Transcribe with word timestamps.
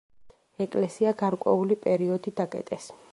ეკლესია 0.65 1.13
გარკვეული 1.19 1.77
პერიოდი 1.87 2.35
დაკეტეს. 2.41 2.93